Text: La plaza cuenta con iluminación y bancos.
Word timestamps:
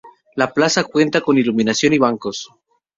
La 0.35 0.51
plaza 0.51 0.83
cuenta 0.83 1.21
con 1.21 1.37
iluminación 1.37 1.93
y 1.93 1.99
bancos. 1.99 2.49